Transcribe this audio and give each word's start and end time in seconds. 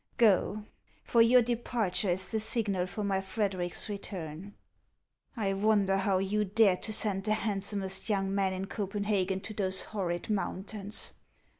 Go; 0.17 0.65
for 1.03 1.21
your 1.21 1.43
departure 1.43 2.09
is 2.09 2.29
the 2.31 2.39
signal 2.39 2.87
for 2.87 3.03
my 3.03 3.21
Frederic's 3.21 3.87
return. 3.87 4.55
I 5.37 5.53
wonder 5.53 5.95
how 5.97 6.17
you 6.17 6.43
dared 6.43 6.81
to 6.81 6.91
send 6.93 7.25
the 7.25 7.35
handsomest 7.35 8.09
young 8.09 8.33
man 8.33 8.51
in 8.53 8.65
Copenhagen 8.65 9.41
to 9.41 9.53
those 9.53 9.83
horrid 9.83 10.27
mountains! 10.27 11.13